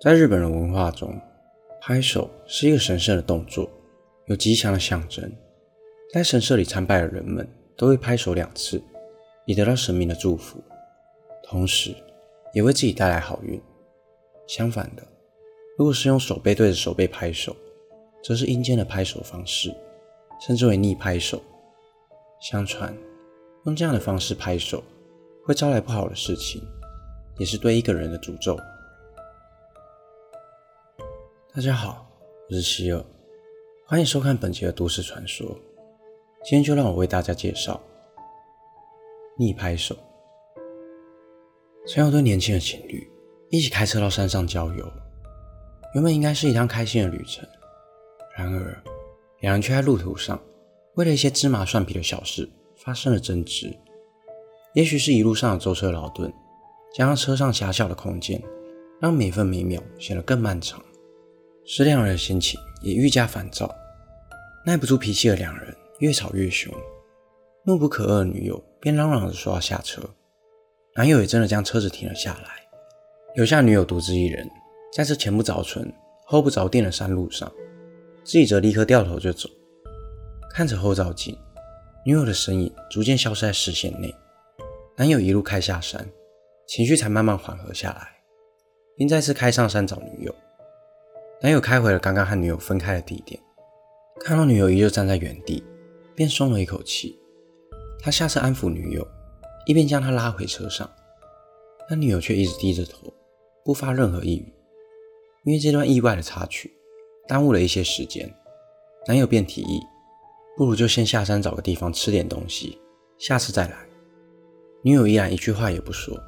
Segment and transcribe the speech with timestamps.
[0.00, 1.18] 在日本的文化中，
[1.80, 3.68] 拍手是一个神圣的动作，
[4.26, 5.32] 有吉祥的象征。
[6.12, 8.82] 在神社里参拜的人们都会拍手两次，
[9.46, 10.62] 以得到神明的祝福，
[11.42, 11.94] 同时
[12.52, 13.60] 也为自己带来好运。
[14.46, 15.02] 相反的，
[15.78, 17.56] 如果是用手背对着手背拍手，
[18.22, 19.74] 则是阴间的拍手方式，
[20.40, 21.42] 称之为逆拍手。
[22.40, 22.94] 相传，
[23.64, 24.84] 用这样的方式拍手
[25.44, 26.62] 会招来不好的事情，
[27.36, 28.56] 也是对一个人的诅咒。
[31.52, 32.06] 大家好，
[32.48, 33.04] 我是希尔，
[33.86, 35.46] 欢迎收看本期的都市传说。
[36.44, 37.80] 今天就让我为大家介绍
[39.36, 39.96] 逆拍手。
[41.88, 43.10] 曾有对年轻的情侣
[43.50, 44.88] 一起开车到山上郊游，
[45.94, 47.44] 原本应该是一趟开心的旅程，
[48.36, 48.80] 然而
[49.40, 50.40] 两人却在路途上
[50.94, 53.76] 为了一些芝麻蒜皮的小事发生了争执。
[54.74, 56.32] 也许是一路上的舟车劳顿，
[56.94, 58.40] 加上车上狭小的空间，
[59.00, 60.80] 让每分每秒显得更漫长，
[61.64, 63.74] 使两人的心情也愈加烦躁。
[64.64, 65.74] 耐不住脾气的两人。
[66.00, 66.74] 越吵越凶，
[67.62, 70.02] 怒不可遏的女友便嚷嚷着说要下车，
[70.96, 72.50] 男友也真的将车子停了下来，
[73.36, 74.46] 留下女友独自一人
[74.92, 75.90] 在这前不着村
[76.26, 77.50] 后不着店的山路上，
[78.24, 79.48] 自己则立刻掉头就走。
[80.50, 81.38] 看着后照镜，
[82.04, 84.12] 女友的身影逐渐消失在视线内，
[84.96, 86.04] 男友一路开下山，
[86.74, 88.08] 情绪才慢慢缓和下来，
[88.96, 90.34] 并再次开上山找女友。
[91.40, 93.40] 男友开回了刚刚和女友分开的地点，
[94.18, 95.62] 看到女友依旧站在原地。
[96.16, 97.16] 便松了一口气，
[98.00, 99.06] 他下车安抚女友，
[99.66, 100.90] 一边将她拉回车上，
[101.88, 103.14] 但女友却一直低着头，
[103.64, 104.52] 不发任何一语。
[105.44, 106.72] 因为这段意外的插曲，
[107.28, 108.28] 耽误了一些时间，
[109.06, 109.80] 男友便提议，
[110.56, 112.80] 不如就先下山找个地方吃点东西，
[113.16, 113.76] 下次再来。
[114.82, 116.20] 女友依然一句话也不说，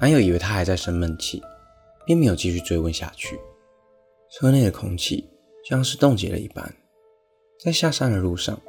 [0.00, 1.42] 男友以为她还在生闷气，
[2.06, 3.38] 并没有继续追问下去。
[4.30, 5.28] 车内的空气
[5.68, 6.74] 像是冻结了一般，
[7.58, 8.60] 在下山的路上。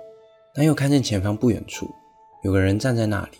[0.55, 1.87] 男友看见前方不远处
[2.43, 3.37] 有个人站在那里，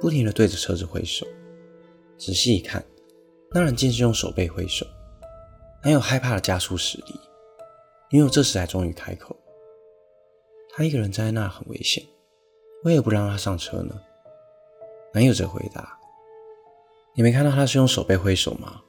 [0.00, 1.26] 不停地对着车子挥手。
[2.16, 2.82] 仔细一看，
[3.52, 4.86] 那人竟是用手背挥手。
[5.82, 7.14] 男友害怕的加速驶离，
[8.10, 9.36] 女友这时才终于开口
[10.72, 12.02] ：“他一个人站在那很危险，
[12.84, 14.00] 为何不让他上车呢？”
[15.12, 15.98] 男友则回答
[17.14, 18.80] ：“你没看到他是用手背挥手吗？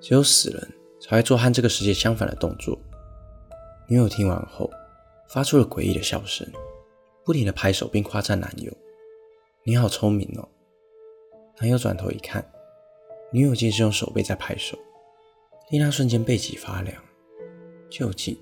[0.00, 0.68] 只有死人
[1.00, 2.78] 才会做和这个世界相反的动作。”
[3.88, 4.70] 女友听完后，
[5.28, 6.46] 发出了诡异的笑声。
[7.24, 8.72] 不停的拍手并夸赞男友
[9.62, 10.48] ：“你好聪明哦！”
[11.60, 12.44] 男友转头一看，
[13.30, 14.76] 女友竟是用手背在拍手，
[15.70, 17.00] 令他瞬间背脊发凉。
[17.88, 18.36] 究竟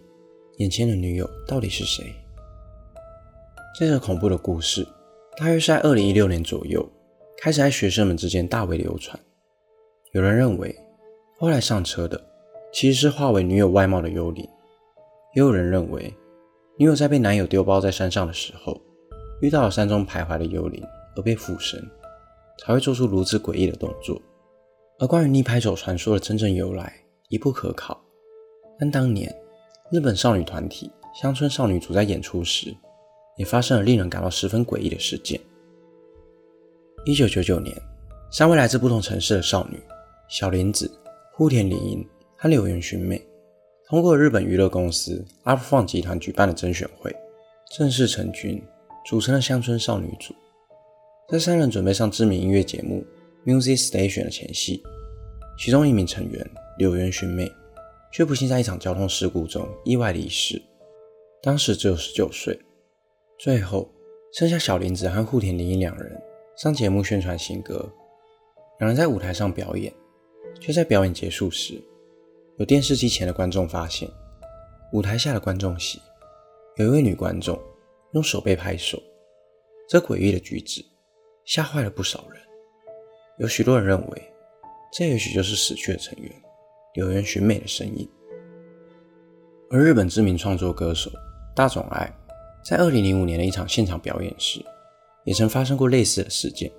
[0.56, 2.15] 眼前的女友到底是谁？
[3.78, 4.87] 这个恐怖的故事
[5.37, 6.88] 大约是在二零一六年左右
[7.42, 9.18] 开始在学生们之间大为流传。
[10.12, 10.76] 有人认为
[11.38, 12.22] 后来上车的
[12.70, 14.46] 其实是化为女友外貌的幽灵，
[15.34, 16.14] 也有人认为。
[16.76, 18.78] 女友在被男友丢包在山上的时候，
[19.40, 20.82] 遇到了山中徘徊的幽灵
[21.16, 21.82] 而被附身，
[22.58, 24.20] 才会做出如此诡异的动作。
[24.98, 26.94] 而关于逆拍手传说的真正由来
[27.28, 27.98] 已不可考。
[28.78, 29.34] 但当年
[29.90, 32.74] 日本少女团体乡村少女组在演出时，
[33.36, 35.40] 也发生了令人感到十分诡异的事件。
[37.04, 37.74] 一九九九年，
[38.30, 39.80] 三位来自不同城市的少女
[40.28, 40.90] 小林子、
[41.32, 42.06] 户田铃音
[42.36, 43.20] 和柳原薰美。
[43.86, 47.10] 通过日本娱乐公司 u p f r o n 集团举办的甄选会，
[47.70, 48.62] 正式成军，
[49.06, 50.34] 组成了乡村少女组。
[51.26, 53.02] 在三人准备上知名音乐节目
[53.46, 54.82] Music Station 的前夕，
[55.58, 57.50] 其中一名成员柳原薰妹
[58.12, 60.60] 却不幸在一场交通事故中意外离世，
[61.42, 62.60] 当时只有十九岁。
[63.38, 63.90] 最后
[64.34, 66.20] 剩下小林子和户田铃音两人
[66.62, 67.91] 上节目宣传新歌。
[68.81, 69.91] 两人在舞台上表演，
[70.60, 71.82] 却在表演结束时。
[72.59, 74.06] 有电视机前的观众发现，
[74.93, 75.98] 舞台下的观众席
[76.76, 77.59] 有一位女观众
[78.12, 79.03] 用手背拍手，
[79.88, 80.84] 这诡异的举止
[81.47, 82.38] 吓坏了不少人。
[83.38, 84.32] 有许多人认为，
[84.92, 86.30] 这也许就是死去的成员
[86.92, 88.06] 柳原寻美的身影。
[89.71, 91.10] 而日本知名创作歌手
[91.56, 92.15] 大冢爱
[92.63, 94.63] 在2005年的一场现场表演时，
[95.24, 96.70] 也曾发生过类似的事件。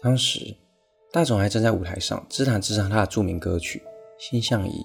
[0.00, 0.54] 当时，
[1.12, 3.82] 大冢爱站在舞台上自弹自唱他的著名歌曲。
[4.18, 4.84] 心相依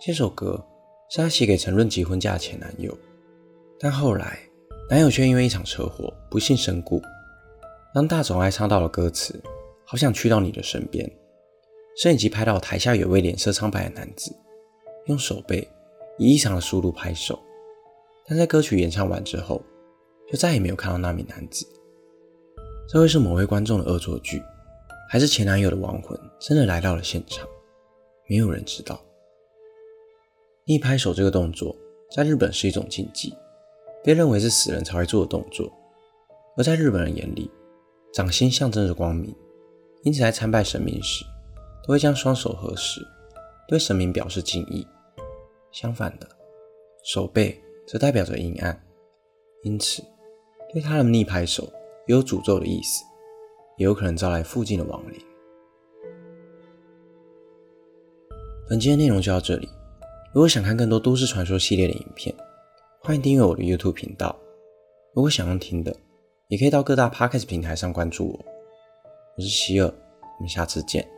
[0.00, 0.64] 这首歌
[1.10, 2.96] 是他写给曾论及婚嫁的前男友，
[3.76, 4.38] 但后来
[4.88, 7.02] 男友却因为一场车祸不幸身故。
[7.92, 9.34] 当大冢爱唱到了歌词
[9.84, 11.10] “好想去到你的身边”，
[11.98, 14.32] 摄影机拍到台下有位脸色苍白的男子
[15.06, 15.66] 用手背
[16.18, 17.36] 以异常的速度拍手，
[18.26, 19.60] 但在歌曲演唱完之后，
[20.30, 21.66] 就再也没有看到那名男子。
[22.88, 24.42] 这会是某位观众的恶作剧，
[25.08, 27.46] 还是前男友的亡魂真的来到了现场？
[28.28, 29.00] 没有人知道。
[30.64, 31.76] 逆拍手这个动作
[32.10, 33.32] 在日本是一种禁忌，
[34.02, 35.72] 被认为是死人才会做的动作。
[36.56, 37.50] 而在日本人眼里，
[38.12, 39.34] 掌心象征着光明，
[40.02, 41.24] 因此在参拜神明时，
[41.84, 43.00] 都会将双手合十，
[43.68, 44.86] 对神明表示敬意。
[45.70, 46.28] 相反的，
[47.04, 48.84] 手背则代表着阴暗，
[49.62, 50.02] 因此
[50.72, 51.64] 对他的逆拍手
[52.06, 53.04] 也有诅咒的意思，
[53.76, 55.20] 也有可能招来附近的亡灵。
[58.68, 59.68] 本期的内容就到这里。
[60.34, 62.34] 如果想看更多都市传说系列的影片，
[63.00, 64.36] 欢迎订阅我的 YouTube 频道。
[65.14, 65.96] 如果想要听的，
[66.48, 68.44] 也可以到各大 Podcast 平台上关注我。
[69.36, 71.15] 我是希尔，我们下次见。